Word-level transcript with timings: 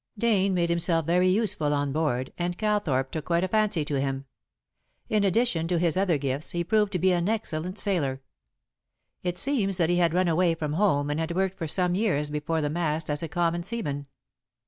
Dane 0.17 0.55
made 0.55 0.71
himself 0.71 1.05
very 1.05 1.27
useful 1.27 1.75
on 1.75 1.91
board, 1.91 2.33
and 2.35 2.57
Calthorpe 2.57 3.11
took 3.11 3.25
quite 3.25 3.43
a 3.43 3.47
fancy 3.47 3.85
to 3.85 4.01
him. 4.01 4.25
In 5.09 5.23
addition 5.23 5.67
to 5.67 5.77
his 5.77 5.95
other 5.95 6.17
gifts 6.17 6.53
he 6.53 6.63
proved 6.63 6.91
to 6.93 6.97
be 6.97 7.11
an 7.11 7.29
excellent 7.29 7.77
sailor. 7.77 8.23
It 9.21 9.37
seems 9.37 9.77
that 9.77 9.91
he 9.91 9.97
had 9.97 10.15
run 10.15 10.27
away 10.27 10.55
from 10.55 10.73
home, 10.73 11.11
and 11.11 11.19
had 11.19 11.35
worked 11.35 11.55
for 11.55 11.67
some 11.67 11.93
years 11.93 12.31
before 12.31 12.61
the 12.61 12.67
mast 12.71 13.11
as 13.11 13.21
a 13.21 13.27
common 13.27 13.61
seaman. 13.61 14.07